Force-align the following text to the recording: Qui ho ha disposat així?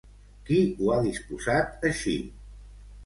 Qui 0.47 0.61
ho 0.79 0.89
ha 0.95 0.97
disposat 1.09 1.87
així? 1.91 2.17